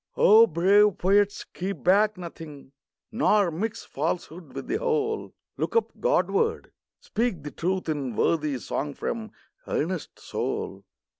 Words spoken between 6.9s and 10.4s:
speak the truth in Worthy song from earnest